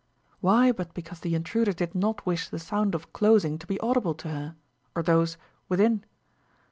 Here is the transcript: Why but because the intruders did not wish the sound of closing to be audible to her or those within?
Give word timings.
Why 0.39 0.71
but 0.71 0.95
because 0.95 1.19
the 1.19 1.35
intruders 1.35 1.75
did 1.75 1.93
not 1.93 2.25
wish 2.25 2.49
the 2.49 2.57
sound 2.57 2.95
of 2.95 3.13
closing 3.13 3.59
to 3.59 3.67
be 3.67 3.79
audible 3.81 4.15
to 4.15 4.29
her 4.29 4.55
or 4.95 5.03
those 5.03 5.37
within? 5.69 6.03